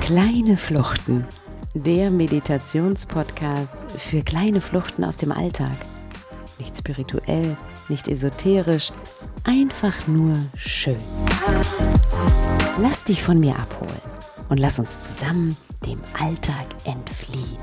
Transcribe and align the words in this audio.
Kleine 0.00 0.56
Fluchten, 0.56 1.26
der 1.74 2.10
Meditationspodcast 2.10 3.76
für 3.96 4.22
kleine 4.22 4.60
Fluchten 4.60 5.04
aus 5.04 5.16
dem 5.16 5.32
Alltag. 5.32 5.76
Nicht 6.58 6.76
spirituell, 6.76 7.56
nicht 7.88 8.08
esoterisch, 8.08 8.92
einfach 9.44 10.06
nur 10.06 10.36
schön. 10.56 10.96
Lass 12.80 13.04
dich 13.04 13.22
von 13.22 13.40
mir 13.40 13.56
abholen 13.56 14.00
und 14.48 14.58
lass 14.58 14.78
uns 14.78 15.00
zusammen 15.00 15.56
dem 15.86 16.00
Alltag 16.20 16.66
entfliehen. 16.84 17.58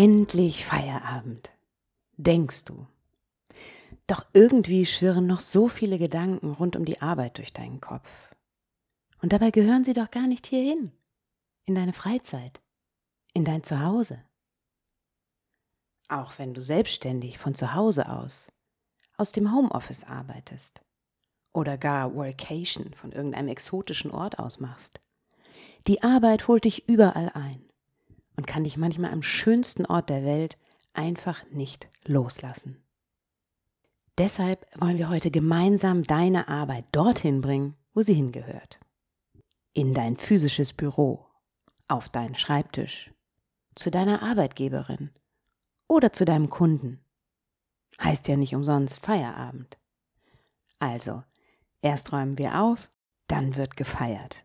Endlich 0.00 0.64
Feierabend, 0.64 1.50
denkst 2.18 2.66
du. 2.66 2.86
Doch 4.06 4.24
irgendwie 4.32 4.86
schwirren 4.86 5.26
noch 5.26 5.40
so 5.40 5.66
viele 5.66 5.98
Gedanken 5.98 6.52
rund 6.52 6.76
um 6.76 6.84
die 6.84 7.02
Arbeit 7.02 7.38
durch 7.38 7.52
deinen 7.52 7.80
Kopf. 7.80 8.08
Und 9.20 9.32
dabei 9.32 9.50
gehören 9.50 9.82
sie 9.82 9.94
doch 9.94 10.12
gar 10.12 10.28
nicht 10.28 10.46
hierhin, 10.46 10.92
in 11.64 11.74
deine 11.74 11.92
Freizeit, 11.92 12.60
in 13.34 13.44
dein 13.44 13.64
Zuhause. 13.64 14.22
Auch 16.06 16.38
wenn 16.38 16.54
du 16.54 16.60
selbstständig 16.60 17.38
von 17.38 17.56
zu 17.56 17.74
Hause 17.74 18.08
aus, 18.08 18.46
aus 19.16 19.32
dem 19.32 19.52
Homeoffice 19.52 20.04
arbeitest 20.04 20.80
oder 21.52 21.76
gar 21.76 22.14
Workation 22.14 22.94
von 22.94 23.10
irgendeinem 23.10 23.48
exotischen 23.48 24.12
Ort 24.12 24.38
aus 24.38 24.60
machst. 24.60 25.00
Die 25.88 26.04
Arbeit 26.04 26.46
holt 26.46 26.66
dich 26.66 26.88
überall 26.88 27.30
ein 27.30 27.67
und 28.38 28.46
kann 28.46 28.62
dich 28.62 28.76
manchmal 28.76 29.12
am 29.12 29.24
schönsten 29.24 29.84
Ort 29.84 30.08
der 30.10 30.24
Welt 30.24 30.56
einfach 30.94 31.42
nicht 31.50 31.88
loslassen. 32.06 32.80
Deshalb 34.16 34.64
wollen 34.80 34.96
wir 34.96 35.08
heute 35.08 35.32
gemeinsam 35.32 36.04
deine 36.04 36.46
Arbeit 36.46 36.84
dorthin 36.92 37.40
bringen, 37.40 37.74
wo 37.94 38.02
sie 38.02 38.14
hingehört. 38.14 38.78
In 39.72 39.92
dein 39.92 40.16
physisches 40.16 40.72
Büro, 40.72 41.26
auf 41.88 42.10
deinen 42.10 42.36
Schreibtisch, 42.36 43.12
zu 43.74 43.90
deiner 43.90 44.22
Arbeitgeberin 44.22 45.10
oder 45.88 46.12
zu 46.12 46.24
deinem 46.24 46.48
Kunden. 46.48 47.00
Heißt 48.00 48.28
ja 48.28 48.36
nicht 48.36 48.54
umsonst 48.54 49.04
Feierabend. 49.04 49.78
Also, 50.78 51.24
erst 51.82 52.12
räumen 52.12 52.38
wir 52.38 52.62
auf, 52.62 52.88
dann 53.26 53.56
wird 53.56 53.76
gefeiert. 53.76 54.44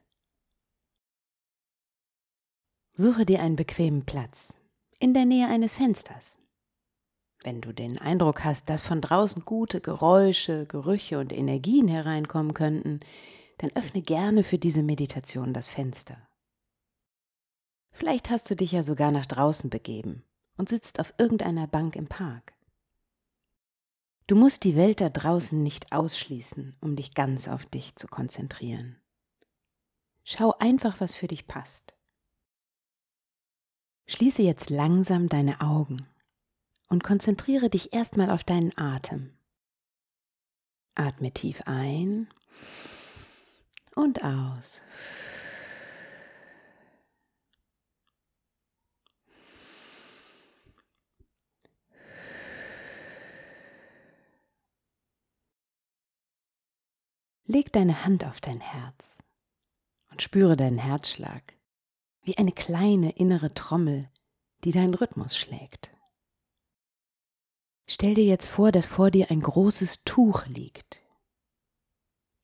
Suche 2.96 3.26
dir 3.26 3.42
einen 3.42 3.56
bequemen 3.56 4.06
Platz 4.06 4.54
in 5.00 5.16
der 5.16 5.26
Nähe 5.26 5.48
eines 5.48 5.74
Fensters. 5.74 6.38
Wenn 7.44 7.60
du 7.60 7.74
den 7.74 7.98
Eindruck 7.98 8.44
hast, 8.44 8.70
dass 8.70 8.84
von 8.84 9.02
draußen 9.02 9.46
gute 9.46 9.82
Geräusche, 9.82 10.68
Gerüche 10.68 11.18
und 11.18 11.34
Energien 11.34 11.88
hereinkommen 11.88 12.54
könnten, 12.54 13.00
dann 13.58 13.72
öffne 13.74 14.04
gerne 14.04 14.44
für 14.44 14.60
diese 14.60 14.84
Meditation 14.84 15.54
das 15.54 15.68
Fenster. 15.68 16.18
Vielleicht 17.90 18.30
hast 18.30 18.52
du 18.52 18.56
dich 18.56 18.74
ja 18.74 18.84
sogar 18.84 19.12
nach 19.12 19.26
draußen 19.26 19.72
begeben 19.72 20.24
und 20.58 20.70
sitzt 20.70 21.00
auf 21.00 21.16
irgendeiner 21.18 21.66
Bank 21.66 21.96
im 21.96 22.06
Park. 22.06 22.54
Du 24.28 24.36
musst 24.36 24.64
die 24.66 24.76
Welt 24.76 25.02
da 25.02 25.10
draußen 25.10 25.62
nicht 25.64 25.92
ausschließen, 25.92 26.78
um 26.80 26.96
dich 26.96 27.16
ganz 27.16 27.48
auf 27.48 27.66
dich 27.66 27.96
zu 27.96 28.08
konzentrieren. 28.08 29.02
Schau 30.24 30.54
einfach, 30.60 31.00
was 31.00 31.16
für 31.16 31.28
dich 31.28 31.48
passt. 31.48 31.96
Schließe 34.14 34.44
jetzt 34.44 34.70
langsam 34.70 35.28
deine 35.28 35.60
Augen 35.60 36.06
und 36.88 37.04
konzentriere 37.04 37.72
dich 37.72 37.94
erstmal 37.94 38.30
auf 38.30 38.44
deinen 38.44 38.72
Atem. 38.78 39.34
Atme 40.94 41.32
tief 41.32 41.64
ein 41.66 42.28
und 43.96 44.24
aus. 44.24 44.82
Leg 57.46 57.74
deine 57.74 58.06
Hand 58.06 58.26
auf 58.26 58.40
dein 58.42 58.62
Herz 58.62 59.18
und 60.12 60.22
spüre 60.22 60.56
deinen 60.56 60.78
Herzschlag 60.78 61.56
wie 62.24 62.38
eine 62.38 62.52
kleine 62.52 63.12
innere 63.12 63.54
Trommel, 63.54 64.10
die 64.64 64.72
deinen 64.72 64.94
Rhythmus 64.94 65.38
schlägt. 65.38 65.92
Stell 67.86 68.16
dir 68.16 68.24
jetzt 68.24 68.48
vor, 68.48 68.72
dass 68.72 68.86
vor 68.86 69.12
dir 69.12 69.30
ein 69.30 69.42
großes 69.42 70.04
Tuch 70.06 70.46
liegt. 70.48 71.02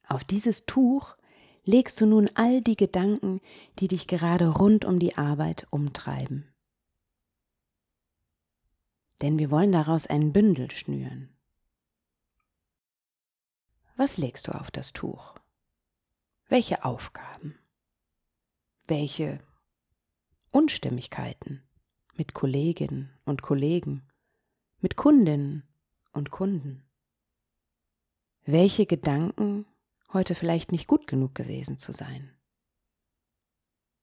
Auf 0.07 0.23
dieses 0.23 0.65
Tuch 0.65 1.15
legst 1.63 1.99
du 2.01 2.05
nun 2.05 2.29
all 2.35 2.61
die 2.61 2.75
Gedanken, 2.75 3.41
die 3.79 3.87
dich 3.87 4.07
gerade 4.07 4.49
rund 4.49 4.83
um 4.83 4.99
die 4.99 5.17
Arbeit 5.17 5.67
umtreiben. 5.69 6.53
Denn 9.21 9.37
wir 9.37 9.51
wollen 9.51 9.71
daraus 9.71 10.07
ein 10.07 10.33
Bündel 10.33 10.71
schnüren. 10.71 11.29
Was 13.95 14.17
legst 14.17 14.47
du 14.47 14.53
auf 14.53 14.71
das 14.71 14.93
Tuch? 14.93 15.35
Welche 16.47 16.85
Aufgaben? 16.85 17.59
Welche 18.87 19.39
Unstimmigkeiten 20.51 21.63
mit 22.15 22.33
Kolleginnen 22.33 23.17
und 23.25 23.41
Kollegen? 23.41 24.09
mit 24.81 24.95
Kundinnen 24.95 25.63
und 26.11 26.31
Kunden. 26.31 26.83
Welche 28.45 28.85
Gedanken 28.85 29.65
heute 30.13 30.35
vielleicht 30.35 30.71
nicht 30.71 30.87
gut 30.87 31.07
genug 31.07 31.35
gewesen 31.35 31.77
zu 31.77 31.91
sein? 31.91 32.35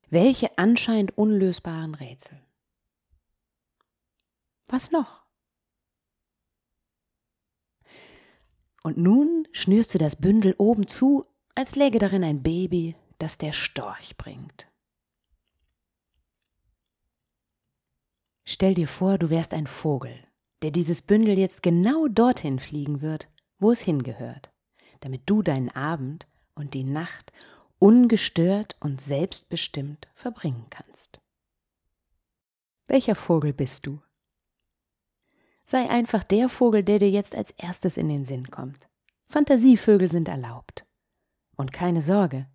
Welche 0.09 0.57
anscheinend 0.57 1.17
unlösbaren 1.19 1.95
Rätsel? 1.95 2.41
Was 4.69 4.91
noch? 4.91 5.25
Und 8.83 8.99
nun 8.99 9.49
schnürst 9.51 9.95
du 9.95 9.99
das 9.99 10.15
Bündel 10.15 10.55
oben 10.59 10.87
zu, 10.87 11.27
als 11.57 11.75
läge 11.75 11.99
darin 11.99 12.23
ein 12.23 12.43
Baby, 12.43 12.95
das 13.19 13.39
der 13.39 13.53
Storch 13.53 14.17
bringt. 14.17 14.69
Stell 18.49 18.75
dir 18.75 18.87
vor, 18.87 19.19
du 19.19 19.29
wärst 19.29 19.53
ein 19.53 19.67
Vogel, 19.67 20.17
der 20.63 20.71
dieses 20.71 21.03
Bündel 21.03 21.37
jetzt 21.37 21.65
genau 21.65 22.07
dorthin 22.07 22.61
fliegen 22.61 23.03
wird, 23.03 23.29
wo 23.59 23.73
es 23.73 23.81
hingehört, 23.81 24.53
damit 25.01 25.23
du 25.27 25.43
deinen 25.43 25.71
Abend 25.71 26.29
und 26.55 26.73
die 26.73 26.85
Nacht 26.85 27.33
ungestört 27.81 28.77
und 28.79 29.01
selbstbestimmt 29.01 30.09
verbringen 30.15 30.67
kannst. 30.71 31.21
Welcher 32.87 33.17
Vogel 33.17 33.53
bist 33.53 33.85
du? 33.85 34.01
Sei 35.65 35.91
einfach 35.91 36.23
der 36.23 36.49
Vogel, 36.49 36.85
der 36.85 37.01
dir 37.01 37.11
jetzt 37.11 37.35
als 37.35 37.51
erstes 37.51 37.97
in 37.97 38.09
den 38.09 38.25
Sinn 38.25 38.53
kommt. 38.53 38.89
Fantasievögel 39.29 40.09
sind 40.09 40.29
erlaubt. 40.29 40.87
Und 41.57 41.73
keine 41.73 42.01
Sorge, 42.01 42.47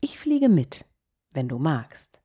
ich 0.00 0.18
fliege 0.18 0.48
mit, 0.48 0.86
wenn 1.32 1.48
du 1.48 1.58
magst. 1.58 2.22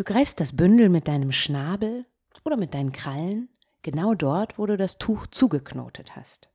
Du 0.00 0.04
greifst 0.04 0.40
das 0.40 0.56
Bündel 0.56 0.88
mit 0.88 1.08
deinem 1.08 1.30
Schnabel 1.30 2.06
oder 2.42 2.56
mit 2.56 2.72
deinen 2.72 2.90
Krallen 2.90 3.50
genau 3.82 4.14
dort, 4.14 4.58
wo 4.58 4.64
du 4.64 4.78
das 4.78 4.96
Tuch 4.96 5.26
zugeknotet 5.26 6.16
hast. 6.16 6.48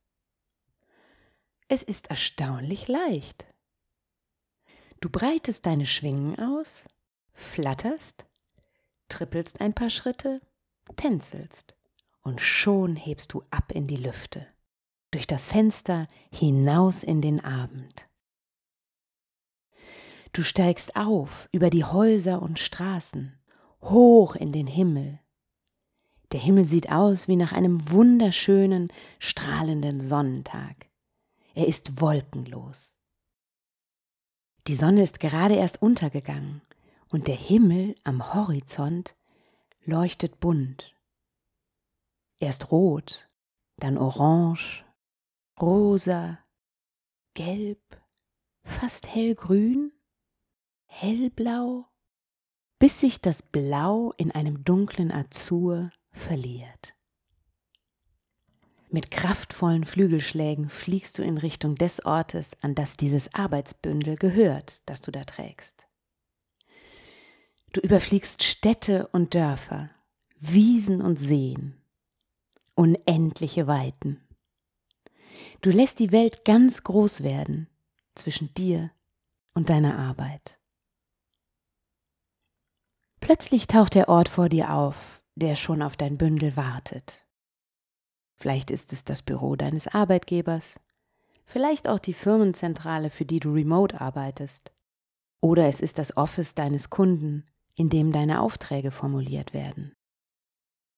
Es 1.68 1.84
ist 1.84 2.10
erstaunlich 2.10 2.88
leicht. 2.88 3.46
Du 5.00 5.08
breitest 5.08 5.64
deine 5.64 5.86
Schwingen 5.86 6.36
aus, 6.40 6.86
flatterst, 7.34 8.26
trippelst 9.08 9.60
ein 9.60 9.74
paar 9.74 9.90
Schritte, 9.90 10.40
tänzelst 10.96 11.76
und 12.22 12.40
schon 12.40 12.96
hebst 12.96 13.32
du 13.32 13.44
ab 13.50 13.70
in 13.70 13.86
die 13.86 13.94
Lüfte, 13.94 14.48
durch 15.12 15.28
das 15.28 15.46
Fenster 15.46 16.08
hinaus 16.32 17.04
in 17.04 17.22
den 17.22 17.44
Abend. 17.44 18.08
Du 20.32 20.42
steigst 20.42 20.96
auf 20.96 21.48
über 21.50 21.70
die 21.70 21.84
Häuser 21.84 22.42
und 22.42 22.58
Straßen, 22.58 23.40
hoch 23.90 24.36
in 24.36 24.52
den 24.52 24.66
Himmel, 24.66 25.20
der 26.32 26.40
Himmel 26.40 26.64
sieht 26.64 26.90
aus 26.90 27.28
wie 27.28 27.36
nach 27.36 27.52
einem 27.52 27.90
wunderschönen, 27.90 28.92
strahlenden 29.18 30.00
Sonnentag. 30.00 30.90
Er 31.54 31.68
ist 31.68 32.00
wolkenlos. 32.00 32.94
Die 34.66 34.74
Sonne 34.74 35.02
ist 35.02 35.20
gerade 35.20 35.54
erst 35.54 35.80
untergegangen 35.80 36.62
und 37.08 37.28
der 37.28 37.36
Himmel 37.36 37.94
am 38.02 38.34
Horizont 38.34 39.14
leuchtet 39.84 40.40
bunt. 40.40 40.94
Erst 42.40 42.72
rot, 42.72 43.28
dann 43.76 43.96
orange, 43.96 44.84
rosa, 45.60 46.40
gelb, 47.34 47.80
fast 48.64 49.06
hellgrün, 49.06 49.92
hellblau, 50.86 51.86
bis 52.78 53.00
sich 53.00 53.20
das 53.20 53.42
Blau 53.42 54.12
in 54.16 54.30
einem 54.30 54.64
dunklen 54.64 55.10
Azur 55.10 55.90
verliert. 56.10 56.94
Mit 58.88 59.10
kraftvollen 59.10 59.84
Flügelschlägen 59.84 60.70
fliegst 60.70 61.18
du 61.18 61.22
in 61.22 61.38
Richtung 61.38 61.74
des 61.74 62.04
Ortes, 62.04 62.56
an 62.62 62.74
das 62.74 62.96
dieses 62.96 63.34
Arbeitsbündel 63.34 64.16
gehört, 64.16 64.82
das 64.86 65.00
du 65.00 65.10
da 65.10 65.24
trägst. 65.24 65.86
Du 67.72 67.80
überfliegst 67.80 68.42
Städte 68.42 69.08
und 69.08 69.34
Dörfer, 69.34 69.90
Wiesen 70.38 71.02
und 71.02 71.18
Seen, 71.18 71.74
unendliche 72.74 73.66
Weiten. 73.66 74.20
Du 75.60 75.70
lässt 75.70 75.98
die 75.98 76.12
Welt 76.12 76.44
ganz 76.44 76.84
groß 76.84 77.22
werden 77.22 77.68
zwischen 78.14 78.54
dir 78.54 78.90
und 79.52 79.68
deiner 79.68 79.98
Arbeit. 79.98 80.58
Plötzlich 83.20 83.66
taucht 83.66 83.94
der 83.94 84.08
Ort 84.08 84.28
vor 84.28 84.48
dir 84.48 84.72
auf, 84.72 85.22
der 85.34 85.56
schon 85.56 85.82
auf 85.82 85.96
dein 85.96 86.16
Bündel 86.18 86.56
wartet. 86.56 87.26
Vielleicht 88.36 88.70
ist 88.70 88.92
es 88.92 89.04
das 89.04 89.22
Büro 89.22 89.56
deines 89.56 89.88
Arbeitgebers, 89.88 90.78
vielleicht 91.44 91.88
auch 91.88 91.98
die 91.98 92.12
Firmenzentrale, 92.12 93.10
für 93.10 93.24
die 93.24 93.40
du 93.40 93.52
remote 93.52 94.00
arbeitest. 94.00 94.72
Oder 95.40 95.68
es 95.68 95.80
ist 95.80 95.98
das 95.98 96.16
Office 96.16 96.54
deines 96.54 96.90
Kunden, 96.90 97.44
in 97.74 97.88
dem 97.88 98.12
deine 98.12 98.40
Aufträge 98.40 98.90
formuliert 98.90 99.54
werden. 99.54 99.94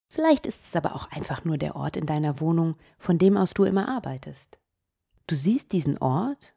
Vielleicht 0.08 0.46
ist 0.46 0.64
es 0.64 0.74
aber 0.74 0.94
auch 0.94 1.10
einfach 1.10 1.44
nur 1.44 1.58
der 1.58 1.76
Ort 1.76 1.96
in 1.96 2.06
deiner 2.06 2.40
Wohnung, 2.40 2.76
von 2.98 3.18
dem 3.18 3.36
aus 3.36 3.52
du 3.52 3.64
immer 3.64 3.88
arbeitest. 3.88 4.58
Du 5.26 5.36
siehst 5.36 5.72
diesen 5.72 5.98
Ort, 5.98 6.54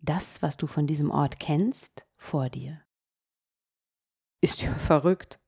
das, 0.00 0.40
was 0.40 0.56
du 0.56 0.66
von 0.66 0.86
diesem 0.86 1.10
Ort 1.10 1.38
kennst, 1.38 2.06
vor 2.16 2.48
dir. 2.48 2.80
Ist 4.46 4.62
ja 4.62 4.72
verrückt. 4.74 5.40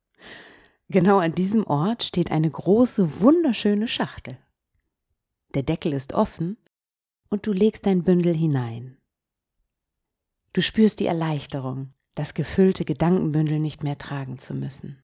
Genau 0.89 1.19
an 1.19 1.33
diesem 1.33 1.65
Ort 1.65 2.03
steht 2.03 2.33
eine 2.33 2.51
große, 2.51 3.21
wunderschöne 3.21 3.87
Schachtel. 3.87 4.39
Der 5.55 5.63
Deckel 5.63 5.93
ist 5.93 6.15
offen 6.15 6.57
und 7.31 7.47
du 7.47 7.53
legst 7.53 7.87
dein 7.87 8.03
Bündel 8.03 8.35
hinein. 8.35 8.99
Du 10.53 10.61
spürst 10.61 10.99
die 10.99 11.07
Erleichterung, 11.07 11.95
das 12.17 12.35
gefüllte 12.35 12.85
Gedankenbündel 12.85 13.61
nicht 13.61 13.85
mehr 13.85 13.99
tragen 13.99 14.41
zu 14.41 14.53
müssen. 14.53 15.01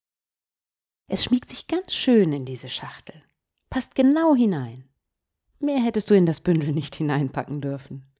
Es 1.06 1.22
schmiegt 1.22 1.48
sich 1.48 1.68
ganz 1.68 1.94
schön 1.94 2.32
in 2.32 2.44
diese 2.46 2.70
Schachtel, 2.70 3.22
passt 3.70 3.94
genau 3.94 4.34
hinein. 4.34 4.88
Mehr 5.60 5.80
hättest 5.80 6.10
du 6.10 6.16
in 6.16 6.26
das 6.26 6.40
Bündel 6.40 6.72
nicht 6.72 6.96
hineinpacken 6.96 7.60
dürfen. 7.60 8.12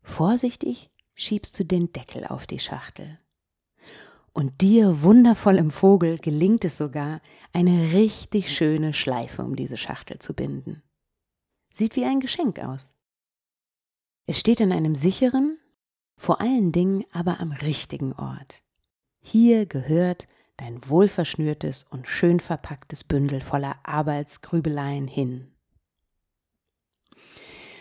Vorsichtig 0.00 0.90
schiebst 1.12 1.58
du 1.58 1.66
den 1.66 1.92
Deckel 1.92 2.24
auf 2.26 2.46
die 2.46 2.60
Schachtel. 2.60 3.18
Und 4.32 4.60
dir, 4.60 5.02
wundervollem 5.02 5.70
Vogel, 5.70 6.16
gelingt 6.16 6.64
es 6.64 6.76
sogar, 6.76 7.20
eine 7.52 7.92
richtig 7.92 8.54
schöne 8.54 8.92
Schleife 8.92 9.42
um 9.42 9.56
diese 9.56 9.76
Schachtel 9.76 10.18
zu 10.18 10.34
binden. 10.34 10.82
Sieht 11.74 11.96
wie 11.96 12.04
ein 12.04 12.20
Geschenk 12.20 12.58
aus. 12.60 12.90
Es 14.26 14.38
steht 14.38 14.60
an 14.62 14.72
einem 14.72 14.94
sicheren, 14.94 15.58
vor 16.16 16.40
allen 16.40 16.70
Dingen 16.70 17.04
aber 17.12 17.40
am 17.40 17.50
richtigen 17.50 18.12
Ort. 18.12 18.62
Hier 19.20 19.66
gehört 19.66 20.28
dein 20.56 20.88
wohlverschnürtes 20.88 21.84
und 21.90 22.08
schön 22.08 22.38
verpacktes 22.38 23.02
Bündel 23.02 23.40
voller 23.40 23.76
Arbeitsgrübeleien 23.82 25.08
hin. 25.08 25.50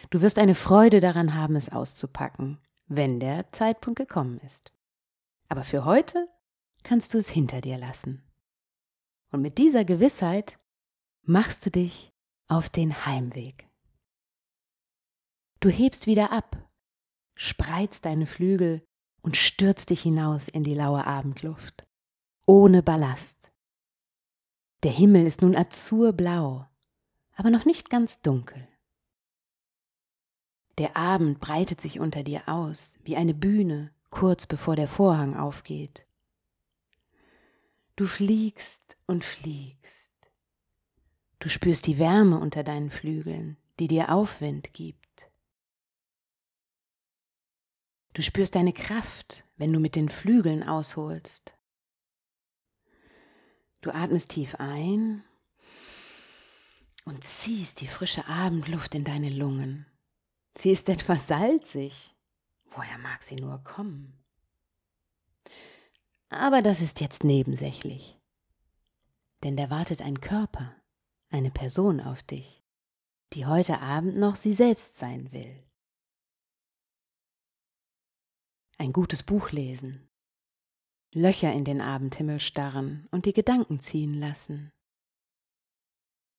Du 0.10 0.22
wirst 0.22 0.40
eine 0.40 0.56
Freude 0.56 1.02
daran 1.02 1.36
haben, 1.36 1.56
es 1.56 1.72
auszupacken, 1.72 2.58
wenn 2.88 3.20
der 3.20 3.52
Zeitpunkt 3.52 4.00
gekommen 4.00 4.40
ist. 4.40 4.72
Aber 5.50 5.64
für 5.64 5.86
heute 5.86 6.28
kannst 6.90 7.14
du 7.14 7.20
es 7.20 7.30
hinter 7.30 7.62
dir 7.62 7.78
lassen. 7.78 8.24
Und 9.32 9.44
mit 9.44 9.60
dieser 9.60 9.86
Gewissheit 9.86 10.58
machst 11.22 11.64
du 11.64 11.70
dich 11.70 12.12
auf 12.48 12.68
den 12.68 13.06
Heimweg. 13.06 13.70
Du 15.60 15.70
hebst 15.70 16.08
wieder 16.08 16.32
ab, 16.32 16.68
spreizt 17.36 18.06
deine 18.06 18.26
Flügel 18.26 18.82
und 19.22 19.38
stürzt 19.38 19.92
dich 19.92 20.02
hinaus 20.02 20.48
in 20.48 20.64
die 20.64 20.74
laue 20.74 21.06
Abendluft 21.06 21.86
ohne 22.48 22.82
Ballast. 22.82 23.52
Der 24.82 24.92
Himmel 24.92 25.28
ist 25.28 25.44
nun 25.44 25.56
azurblau, 25.56 26.66
aber 27.36 27.52
noch 27.52 27.66
nicht 27.66 27.92
ganz 27.92 28.20
dunkel. 28.22 28.68
Der 30.80 30.98
Abend 30.98 31.40
breitet 31.40 31.82
sich 31.82 32.00
unter 32.00 32.24
dir 32.24 32.50
aus, 32.50 32.98
wie 33.04 33.16
eine 33.16 33.36
Bühne, 33.36 33.94
kurz 34.10 34.48
bevor 34.48 34.76
der 34.76 34.88
Vorhang 34.88 35.38
aufgeht. 35.38 36.09
Du 38.00 38.08
fliegst 38.08 38.96
und 39.08 39.26
fliegst. 39.26 40.32
Du 41.40 41.50
spürst 41.50 41.86
die 41.86 42.00
Wärme 42.00 42.40
unter 42.40 42.64
deinen 42.64 42.92
Flügeln, 42.92 43.58
die 43.78 43.90
dir 43.90 44.14
Aufwind 44.14 44.72
gibt. 44.72 45.30
Du 48.14 48.22
spürst 48.22 48.56
deine 48.56 48.72
Kraft, 48.72 49.44
wenn 49.58 49.74
du 49.74 49.82
mit 49.82 49.98
den 49.98 50.08
Flügeln 50.08 50.64
ausholst. 50.64 51.52
Du 53.82 53.92
atmest 53.92 54.32
tief 54.32 54.56
ein 54.56 55.26
und 57.04 57.26
ziehst 57.26 57.82
die 57.82 57.88
frische 57.88 58.28
Abendluft 58.28 58.96
in 58.96 59.04
deine 59.04 59.30
Lungen. 59.30 59.86
Sie 60.56 60.72
ist 60.72 60.88
etwas 60.88 61.28
salzig. 61.28 62.16
Woher 62.64 62.98
mag 63.00 63.24
sie 63.24 63.36
nur 63.36 63.62
kommen? 63.66 64.19
Aber 66.30 66.62
das 66.62 66.80
ist 66.80 67.02
jetzt 67.02 67.24
nebensächlich. 67.24 68.20
Denn 69.44 69.58
da 69.58 69.70
wartet 69.70 70.02
ein 70.02 70.22
Körper, 70.22 70.76
eine 71.30 71.52
Person 71.52 72.00
auf 72.00 72.24
dich, 72.24 72.64
die 73.34 73.46
heute 73.46 73.80
Abend 73.80 74.18
noch 74.18 74.36
sie 74.36 74.54
selbst 74.54 74.98
sein 74.98 75.32
will. 75.32 75.64
Ein 78.78 78.94
gutes 78.94 79.24
Buch 79.24 79.52
lesen, 79.52 80.10
Löcher 81.14 81.52
in 81.52 81.66
den 81.66 81.82
Abendhimmel 81.82 82.40
starren 82.40 83.08
und 83.12 83.26
die 83.26 83.34
Gedanken 83.34 83.80
ziehen 83.80 84.14
lassen. 84.14 84.72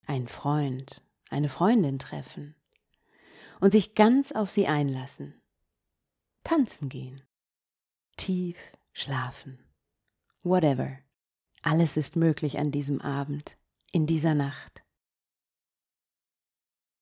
Ein 0.07 0.29
Freund, 0.29 1.03
eine 1.29 1.49
Freundin 1.49 1.99
treffen 1.99 2.55
und 3.61 3.73
sich 3.73 3.95
ganz 3.95 4.31
auf 4.33 4.51
sie 4.51 4.69
einlassen. 4.69 5.41
Tanzen 6.45 6.89
gehen, 6.89 7.23
tief 8.17 8.57
schlafen, 8.93 9.59
whatever. 10.43 10.99
Alles 11.63 11.97
ist 11.97 12.17
möglich 12.17 12.59
an 12.59 12.71
diesem 12.71 13.01
Abend, 13.01 13.57
in 13.93 14.07
dieser 14.07 14.35
Nacht. 14.35 14.83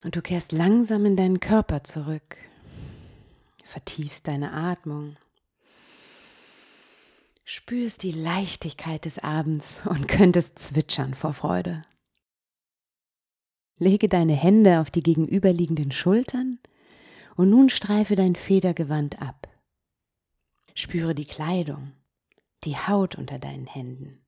Und 0.02 0.16
du 0.16 0.22
kehrst 0.22 0.52
langsam 0.52 1.06
in 1.06 1.16
deinen 1.16 1.40
Körper 1.40 1.84
zurück, 1.84 2.36
vertiefst 3.64 4.28
deine 4.28 4.52
Atmung 4.52 5.16
spürst 7.50 8.02
die 8.02 8.12
Leichtigkeit 8.12 9.06
des 9.06 9.18
Abends 9.18 9.80
und 9.86 10.06
könntest 10.08 10.58
zwitschern 10.58 11.14
vor 11.14 11.32
Freude. 11.32 11.80
Lege 13.78 14.10
deine 14.10 14.34
Hände 14.34 14.80
auf 14.80 14.90
die 14.90 15.02
gegenüberliegenden 15.02 15.90
Schultern 15.90 16.58
und 17.36 17.48
nun 17.48 17.70
streife 17.70 18.16
dein 18.16 18.34
Federgewand 18.34 19.22
ab. 19.22 19.48
Spüre 20.74 21.14
die 21.14 21.24
Kleidung, 21.24 21.92
die 22.64 22.76
Haut 22.76 23.14
unter 23.16 23.38
deinen 23.38 23.66
Händen. 23.66 24.24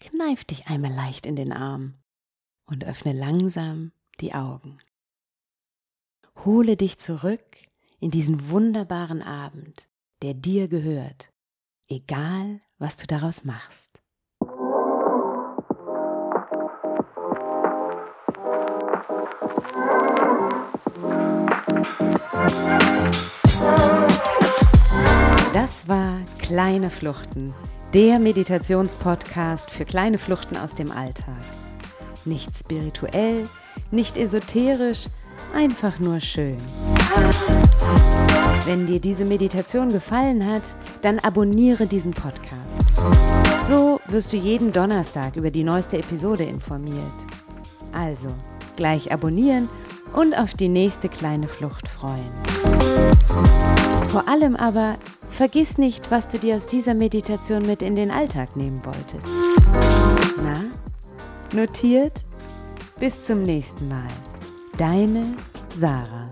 Kneif 0.00 0.44
dich 0.44 0.66
einmal 0.66 0.92
leicht 0.92 1.26
in 1.26 1.36
den 1.36 1.52
Arm 1.52 1.94
und 2.66 2.84
öffne 2.84 3.12
langsam 3.12 3.92
die 4.20 4.34
Augen. 4.34 4.78
Hole 6.44 6.76
dich 6.76 6.98
zurück 6.98 7.44
in 8.00 8.10
diesen 8.10 8.50
wunderbaren 8.50 9.22
Abend, 9.22 9.88
der 10.22 10.34
dir 10.34 10.68
gehört 10.68 11.30
egal 11.88 12.60
was 12.78 12.96
du 12.96 13.06
daraus 13.06 13.44
machst. 13.44 14.00
Das 22.32 22.83
Kleine 26.54 26.88
Fluchten, 26.88 27.52
der 27.94 28.20
Meditationspodcast 28.20 29.72
für 29.72 29.84
kleine 29.84 30.18
Fluchten 30.18 30.56
aus 30.56 30.76
dem 30.76 30.92
Alltag. 30.92 31.42
Nicht 32.24 32.56
spirituell, 32.56 33.48
nicht 33.90 34.16
esoterisch, 34.16 35.06
einfach 35.52 35.98
nur 35.98 36.20
schön. 36.20 36.56
Wenn 38.66 38.86
dir 38.86 39.00
diese 39.00 39.24
Meditation 39.24 39.88
gefallen 39.88 40.46
hat, 40.46 40.62
dann 41.02 41.18
abonniere 41.18 41.88
diesen 41.88 42.12
Podcast. 42.12 42.84
So 43.66 44.00
wirst 44.06 44.32
du 44.32 44.36
jeden 44.36 44.70
Donnerstag 44.70 45.34
über 45.34 45.50
die 45.50 45.64
neueste 45.64 45.98
Episode 45.98 46.44
informiert. 46.44 46.94
Also, 47.90 48.28
gleich 48.76 49.10
abonnieren 49.10 49.68
und 50.12 50.38
auf 50.38 50.54
die 50.54 50.68
nächste 50.68 51.08
kleine 51.08 51.48
Flucht 51.48 51.88
freuen. 51.88 52.30
Vor 54.14 54.28
allem 54.28 54.54
aber 54.54 54.96
vergiss 55.28 55.76
nicht, 55.76 56.12
was 56.12 56.28
du 56.28 56.38
dir 56.38 56.54
aus 56.54 56.68
dieser 56.68 56.94
Meditation 56.94 57.66
mit 57.66 57.82
in 57.82 57.96
den 57.96 58.12
Alltag 58.12 58.54
nehmen 58.54 58.80
wolltest. 58.84 59.26
Na, 60.40 60.60
notiert? 61.52 62.24
Bis 63.00 63.24
zum 63.24 63.42
nächsten 63.42 63.88
Mal. 63.88 64.06
Deine 64.78 65.34
Sarah. 65.76 66.23